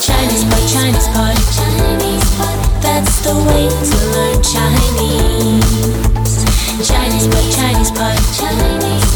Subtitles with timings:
[0.00, 2.82] Chinese pot, Chinese pot, Chinese pot.
[2.82, 5.68] That's the way to learn Chinese.
[6.88, 9.07] Chinese pot, Chinese pot, Chinese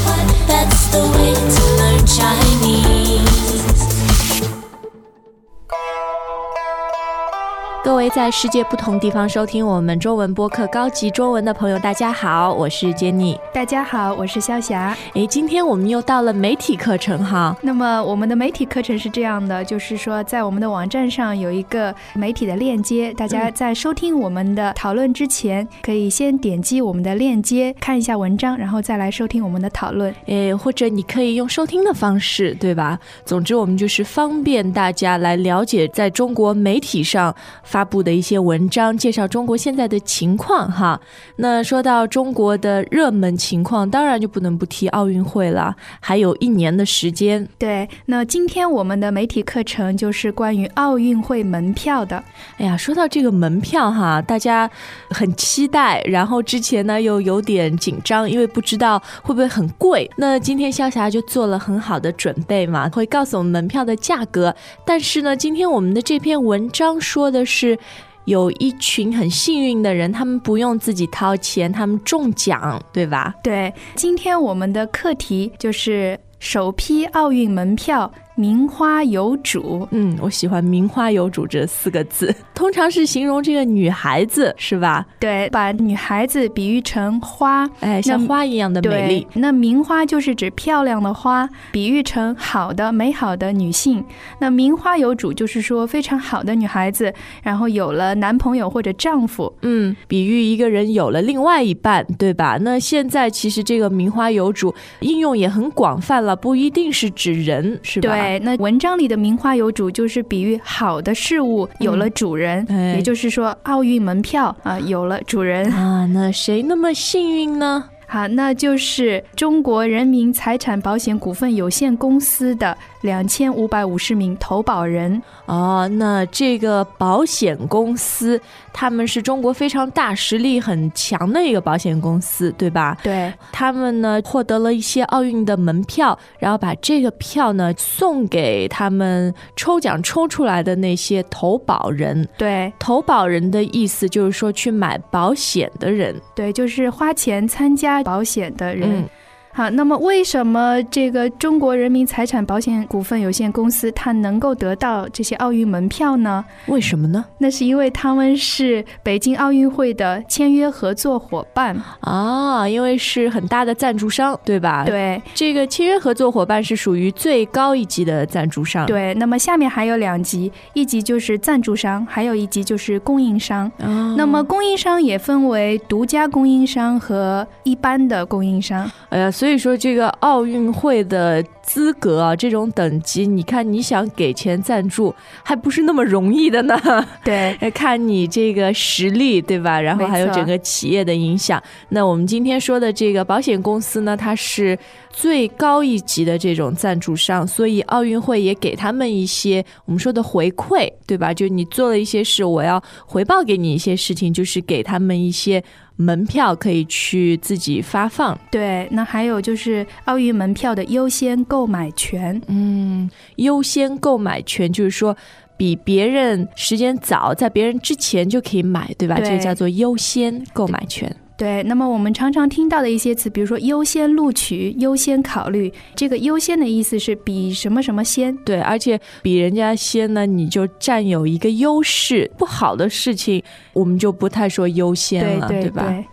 [7.85, 13.37] 各位在世界不同地方收听我们中文播客高级中文的朋友，大家好，我是 Jenny。
[13.53, 14.97] 大家好，我是肖霞。
[15.15, 17.57] 诶，今天我们又到了媒体课程哈。
[17.61, 30.15] 那么我们的媒体课程是这样的，就是说在我们的网站上有一个媒体的链接，大家在收听我们的讨论之前，可以先点击我们的链接看一下文章，然后再来收听我们的讨论。
[30.27, 32.97] 诶，或者你可以用收听的方式，对吧？
[33.25, 37.35] 总之，我们就是方便大家来了解在中国媒体上
[37.73, 41.01] 发布的一些文章，介绍中国现在的情况哈。
[41.37, 47.49] 那说到中国的热门情况，当然就不能不提奥运会了，还有一年的时间。
[47.57, 52.23] 对，那今天我们的媒体课程就是关于奥运会门票的。
[52.59, 54.71] 哎呀，说到这个门票哈，大家
[55.09, 60.11] 很期待，然后之前呢又有点紧张，因为不知道会不会很贵。
[60.19, 64.55] 那今天萧霞就做了很好的准备嘛，会告诉我们门票的价格。
[64.85, 67.62] 但是呢，今天我们的这篇文章说的是。
[67.69, 67.79] 是
[68.25, 73.35] 有一群很幸运的人，他们不用自己掏钱，他们中奖，对吧？
[73.43, 79.87] 对，今天我们的课题就是首批奥运门票名花有主。
[79.91, 85.05] 嗯，我喜欢“名花有主”这四个字， 通常是形容这个女孩子，是吧？
[85.19, 89.27] 对，把女孩子比喻成花，哎，像花一样的美丽。
[89.35, 94.03] 那名花就是指漂亮的花，比喻成好的、美好的女性。
[94.39, 99.53] 那名花有主就是说非常好的女孩子，然后有了男朋友或者丈夫。
[99.63, 102.59] 嗯，比喻一个人有了另外一半，对吧？
[102.63, 108.09] 那现在其实这个名花有主应用也很广泛了，不一定是指人，是吧？
[108.09, 115.71] 对，那文章里的名花有主就是比喻好的事物有了主人，哎也就是说奥运门票啊、有了主人。
[115.73, 117.85] 啊，那谁那么幸运呢？
[118.13, 125.23] 好，那就是中国人民财产保险股份有限公司的两千五百五十名投保人。
[125.47, 128.39] 哦，那这个保险公司，
[128.71, 132.99] 他们是中国非常大、实力很强的一个保险公司，对吧？
[133.03, 142.29] 对，他们呢获得了一些奥运的门票，然后把这个票呢送给他们抽奖抽出来的那些投保人。
[142.37, 146.15] 对，投保人的意思就是说去买保险的人。
[146.35, 149.09] 对，就是花钱参加保险的人。
[149.55, 156.43] 好，那么为什么这个中国人民财产保险股份有限公司它能够得到这些奥运门票呢？
[156.67, 157.23] 为什么呢？
[157.37, 161.77] 那是因为他们是北京奥运会的签约合作伙伴。
[162.01, 168.87] 啊，因为是很大的赞助商，对吧？，对这个签约合作伙伴是属于最高一级的赞助商。
[168.87, 173.71] 对，那么下面还有两级，一级就是赞助商，还有一级就是供应商。
[173.81, 178.91] 哦，那么供应商也分为独家供应商和一般的供应商。
[179.11, 186.79] 哎呀，所以说这个奥运会的资格啊，这种等级，你看你想给钱赞助，还不是那么容易的呢。
[187.25, 189.81] 对，要 看你这个实力，对吧？
[189.81, 191.61] 然后还有整个企业的影响。
[191.89, 194.79] 那我们今天说的这个保险公司呢，它是
[195.11, 201.35] 最高一级的这种赞助商，所以奥运会也给他们一些我们说的回馈，对吧？
[201.35, 205.61] 就你做了一些事，我要回报给你一些事情，就是给他们一些
[205.97, 208.39] 门票可以去自己发放。
[208.51, 212.41] 对，那还有就是奥运门票的优先购买权。
[212.49, 215.17] 嗯，优先购买权就是说。
[215.55, 219.15] 比别人时间早，在别人之前就可以买，对吧？
[219.17, 221.15] 对这个叫做优先购买权。
[221.37, 228.37] 对，那么我们常常听到的一些词，比如说优先录取、优先考虑，这个优先的意思是比什么什么先。
[228.45, 232.31] 对，而且比人家先呢，你就占有一个优势。
[232.39, 235.89] 不好的事情，我们就不太说优先了，对对吧？
[235.89, 236.05] 对，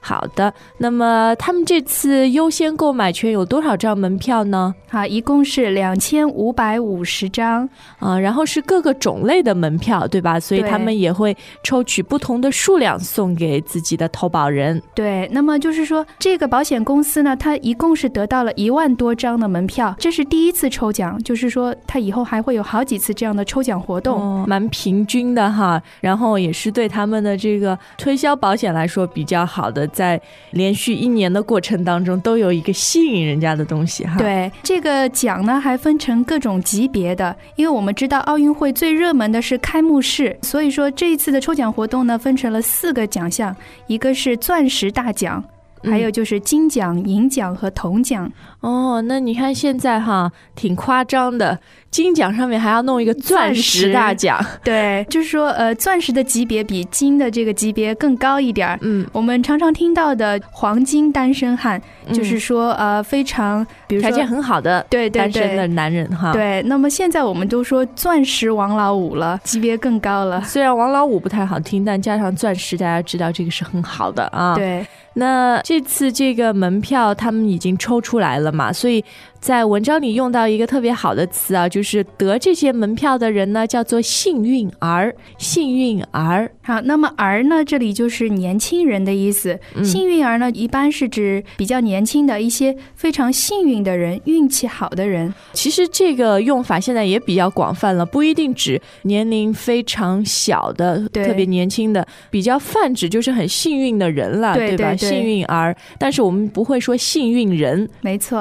[0.00, 4.74] 好的，那么他们这次优先购买权有多少张门票呢？
[4.90, 7.68] 啊，一共是两千五百五十张。
[7.98, 10.40] 啊、然后是各个种类的门票，对吧？
[10.40, 14.80] 所以他们也会抽取不同的数量送给自己的投保人。
[14.94, 24.18] 对，那么就是说，这个保险公司呢，它一共是得到了一万多张的门票，这是第一次抽奖，就是说它以后还会有好几次这样的抽奖活动。
[24.18, 30.20] 哦，蛮平均的哈，然后也是对他们的这个推销保险来说比较好的，在
[30.52, 43.54] 连续一年的过程当中都有一个吸引人家的东西哈。，对这个奖呢，还分成各种级别的，因为我们知道奥运会最热门的是开幕式，所以说这一次的抽奖活动呢，分成了四个奖项，
[43.86, 45.44] 一个是钻石大奖，
[45.84, 48.30] 还有就是金奖、银奖和铜奖。
[48.60, 51.58] 哦，那你看现在哈，挺夸张的，
[51.90, 54.38] 金奖上面还要弄一个钻石大奖。
[54.62, 58.78] 对，就是说，呃，钻石的级别比金的这个级别更高一点儿。
[58.82, 61.80] 嗯，我们常常听到的黄金单身汉，
[62.12, 65.66] 就是说，呃，非常，比如说条件很好的对对单身的。
[65.68, 70.42] 男人哈。，对，那么现在我们都说钻石王老五了，级别更高了。
[70.42, 74.84] 虽然王老五不太好听，但加上钻石，大家知道这个是很好的啊。，对，
[75.14, 79.04] 那这次这个门票他们已经抽出来了嘛，所以
[79.40, 86.50] 在文章里用到一个特别好的词啊，就是得这些门票的人呢，叫做幸运儿，幸运儿。
[86.62, 89.58] 好，那么儿呢，这里就是年轻人的意思。
[89.74, 95.32] 嗯幸运儿呢，一般是指比较年轻的一些非常幸运的人，运气好的人。
[95.52, 104.54] 其实这个用法现在也比较广泛了，不一定指年龄非常小的、特别年轻的，比较泛指就是很幸运的人了，吧？
[104.54, 107.88] 对对对幸运儿，但是我们不会说幸运人。
[108.00, 108.39] 没错，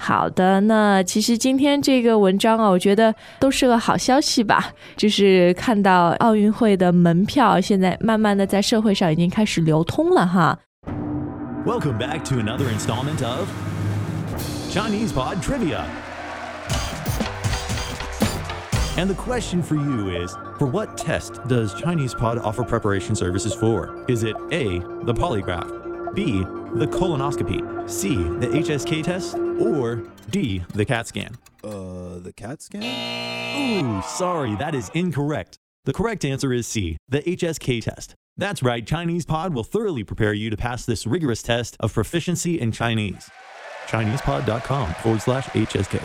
[0.00, 4.72] 好的，那其实今天这个文章啊，我觉得都是个好消息吧。
[4.96, 10.58] 就是看到奥运会的门票现在慢慢的在社会上已经开始流通了哈。
[11.66, 13.48] Welcome back to another installment of
[14.70, 15.84] Chinese Pod Trivia.
[18.96, 23.54] And the question for you is For what test does Chinese Pod offer preparation services
[23.54, 23.94] for?
[24.08, 30.85] Is it A, the polygraph, B, the colonoscopy, C, the HSK test, or D, the
[30.85, 31.31] CAT scan?
[31.63, 32.83] Uh, the CAT scan?
[32.83, 35.57] Ooh, sorry, that is incorrect.
[35.85, 38.15] The correct answer is C, the HSK test.
[38.37, 42.59] That's right, Chinese Pod will thoroughly prepare you to pass this rigorous test of proficiency
[42.59, 43.29] in Chinese.
[43.87, 45.99] ChinesePod.com forward slash HSK.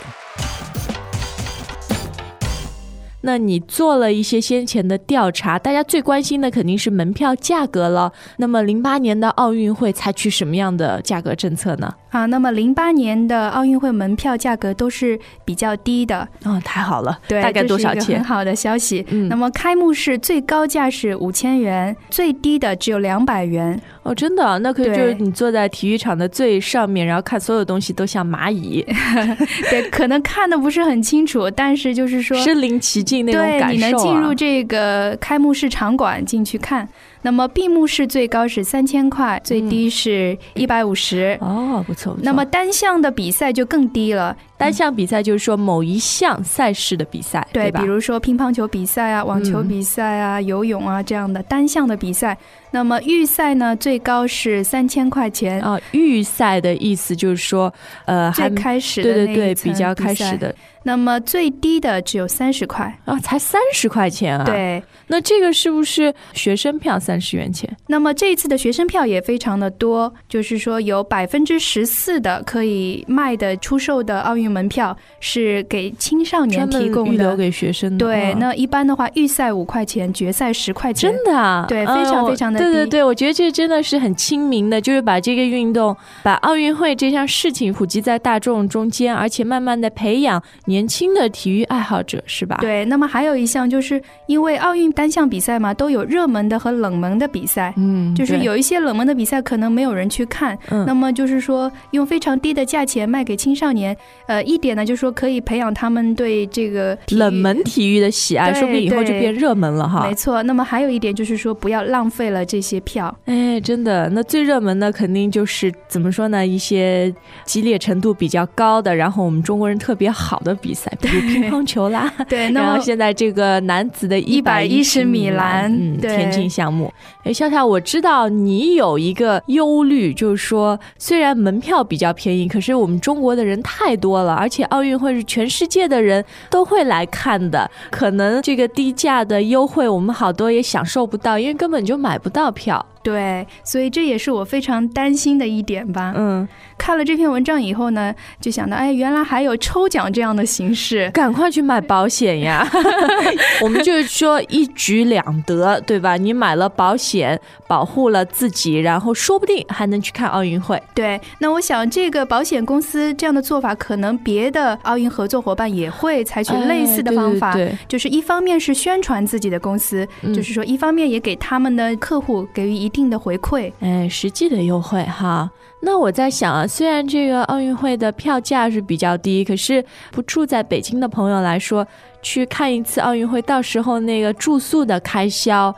[3.21, 8.13] 那你做了一些先前的调查，大家最关心的肯定是门票价格了。
[8.37, 11.93] 那么零八年的奥运会采取什么样的价格政策呢？
[12.14, 18.24] 好，那么零八年的奥运会门票价格都是比较低的，哦，太好了，对，大概多少钱很？
[18.24, 19.04] 好的消息。
[19.10, 23.76] 嗯那么开幕式最高价是五千元，最低的只有两百元。
[24.04, 28.80] 哦，真的啊，那可以就是你坐在体育场的最上面，然后看所有东西都像蚂蚁，
[29.68, 36.88] 对，可能看的不是很清楚，但是就是说，身临其境那种，感受、啊、你能进入这个开幕式场馆进去看。
[37.24, 41.38] 那么闭幕式最高是三千块，最低是一百五十。
[41.40, 42.14] 哦，不错。
[42.20, 47.80] 那么单项的比赛就更低了，单项比赛就是说某一项赛事的比赛，对吧？
[47.80, 52.36] 比如说乒乓球比赛啊、网球嗯比赛啊、游泳啊这样的单项的比赛。
[52.70, 55.60] 那么预赛呢，最高是三千块钱。
[55.60, 57.72] 啊，预赛的意思就是说，
[58.04, 60.52] 呃，还最开始的对对对，那一层比较开始，的
[60.82, 62.92] 那么最低的只有三十块。
[63.04, 67.70] 啊，才三十块钱啊。，对，那这个是不是学生票三十元钱？
[67.86, 77.12] 那么这一次的学生票也非常的多，就是说有百分之十四的可以卖的出售的奥运门票是给青少年提供的。
[77.14, 77.98] 预留给学生的。
[77.98, 81.10] 对，啊那一般的话，预赛五块钱，决赛十块钱。
[81.10, 97.72] 真的啊，对哎非常非常的低对对对，我觉得这真的是很亲民的，就是把这个运动，把奥运会这项事情普及在大众中间，而且慢慢的培养年轻的体育爱好者，是吧？，对，那么还有一项就是因为奥运单项比赛嘛，都有热门的和冷门的比赛。
[97.76, 103.96] 嗯，就是，有一些冷门的比赛可能没有人去看，嗯那么就是说用非常低的价钱卖给青少年，
[104.26, 110.14] 呃，一点呢就是说可以培养他们对这个冷门体育的喜爱，说不定以后就变热门了哈没。
[110.14, 113.14] 错，那么还有一点就是说，不要浪费了这些票。
[113.26, 116.46] 哎，真的，那最热门的肯定就是怎么说呢？
[116.46, 117.12] 一些
[117.44, 122.10] 激烈程度比较高的，然后我们中国人特别好的比赛，比如乒乓球啦。
[122.28, 126.90] 对，那然后么现在这个男子的一百一十米栏嗯，田径项目。
[127.24, 142.84] 哎，笑笑，我知道你有一个忧虑，就是说，虽然门票比较便宜，可是我们中国的人太多了，而且奥运会是全世界的人都会来看的，可能这个低价的优惠，我们好多也享受不到，因为根本就买不到票。
[143.04, 146.12] 对，所以这也是我非常担心的一点吧。
[146.16, 151.10] 嗯，看了这篇文章以后呢，就想到，哎，原来还有抽奖这样的形式。
[151.10, 152.66] 赶快去买保险呀！
[153.60, 156.16] 我们就是说一举两得，对吧？
[156.16, 160.82] 你买了保险，保护了自己，然后说不定还能去看奥运会。
[160.94, 167.50] 对，那我想这个保险公司这样的做法，可能别的奥运合作伙伴也会采取类似的方法。
[167.50, 173.70] 哎对对对就是一方面是宣传自己的公司，嗯就是说一方面也给他们的客户给予一定的回馈。
[173.80, 175.50] 哎，实际的优惠哈。
[175.80, 181.86] 那我在想啊，虽然这个奥运会的票价是比较低，可是不住在北京的朋友来说，
[182.22, 185.74] 去看一次奥运会，到时候那个住宿的开销。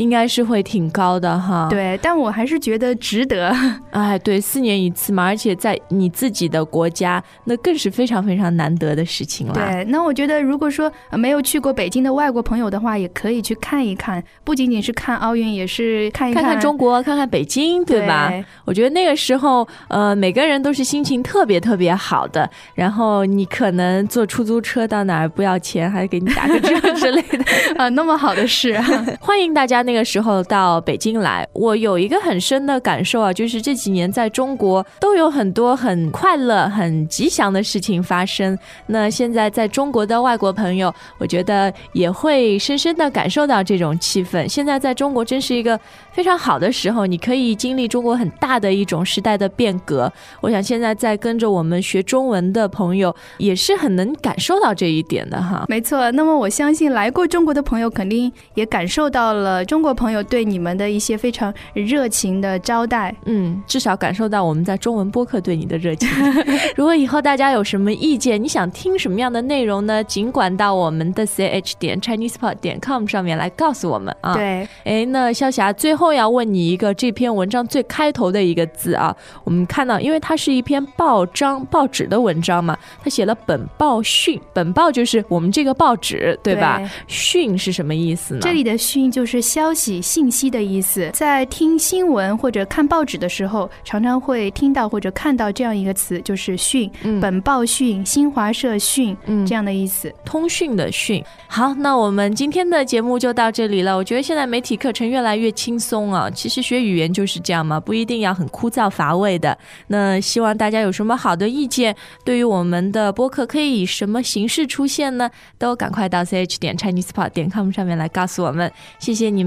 [0.00, 3.54] 应该是会挺高的哈。，对，但我还是觉得值得。
[3.92, 18.28] 哎，对，四年一次嘛，而且在你自己的国家，那更是非常非常难得的事情了。，对，那我觉得如果说呃没有去过北京的外国朋友的话，也可以去看一看，不仅仅是看奥运，也是看一看看中国，看看北京，对吧？
[18.30, 22.48] 对我觉得那个时候，呃，每个人都是心情特别特别好的。
[22.74, 27.44] 然后你可能坐出租车到哪儿不要钱，还给你打个折之类的。
[27.76, 28.84] 啊，那么好的事啊，
[29.20, 31.44] 欢迎大家那个时候到北京来。
[31.52, 38.56] 我有一个很深的感受啊，就是这几年在中国都有很多很快乐、很吉祥的事情发生。
[38.86, 44.46] 那现在在中国的外国朋友，我觉得也会深深的感受到这种气氛。
[44.46, 45.78] 现在在中国真是一个
[46.12, 50.12] 非常好的时候，你可以经历中国很大的一种时代的变革。
[50.40, 55.64] 我想现在在跟着我们学中文的朋友，也是很能感受到这一点的哈。
[55.68, 56.08] 没错。
[56.12, 63.14] 那么我相信来过中国的朋友肯定也感受到了中国朋友对你们的一些非常热情的招待。
[63.26, 66.08] 嗯，至少感受到我们在中文播客对你的热情。
[66.74, 70.02] 如果以后大家有什么意见，你想听什么样的内容呢？
[70.02, 86.78] 尽管到我们的 ch 点 chinesepod 点 com 上面来告诉我们啊。，对，哎，那肖霞最后要问你一个这篇文章最开头的一个字啊，我们看到，因为它是一篇报章报纸的文章嘛，他写了本报讯，本报就是我们这个报纸，对吧？
[86.78, 88.40] 对讯是什么意思呢？
[88.42, 91.10] 这里的“讯”就是消息、信息的意思。
[91.12, 96.90] 在听新闻或者看报纸的时候，常常会听到或者看到这样一个词，就是“讯”。
[97.04, 100.10] 嗯本报讯、新华社讯嗯这样的意思。
[100.24, 101.22] 通讯的讯。
[101.46, 103.94] 好，那我们今天的节目就到这里了。
[103.94, 109.58] 我觉得现在媒体课程越来越轻松啊，其实学语言就是这样嘛，不一定要很枯燥乏味的。
[109.88, 115.30] 那希望大家有什么好的意见，对于我们的播客可以以什么形式出现呢？
[115.58, 118.72] 都赶快到 ch 点 ChinesePod 点 com 上面来告诉我们。
[118.98, 119.44] 谢谢你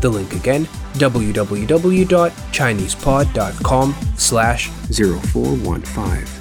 [0.00, 6.37] The link again, www.chinesepod.com slash 0415